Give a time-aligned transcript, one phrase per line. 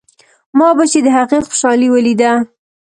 [0.57, 2.31] ما به چې د هغې خوشالي وليده.